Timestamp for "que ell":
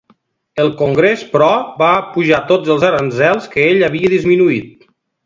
3.53-3.89